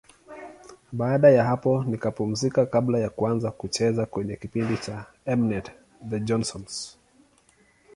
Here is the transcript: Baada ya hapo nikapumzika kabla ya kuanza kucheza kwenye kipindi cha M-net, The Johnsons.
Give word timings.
Baada 0.91 1.29
ya 1.29 1.43
hapo 1.43 1.83
nikapumzika 1.83 2.65
kabla 2.65 2.99
ya 2.99 3.09
kuanza 3.09 3.51
kucheza 3.51 4.05
kwenye 4.05 4.35
kipindi 4.35 4.77
cha 4.77 5.05
M-net, 5.25 5.71
The 6.09 6.19
Johnsons. 6.19 6.97